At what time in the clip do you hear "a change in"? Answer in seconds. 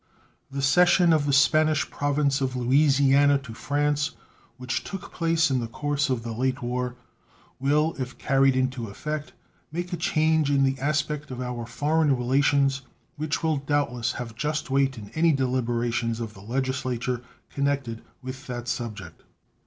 9.93-10.63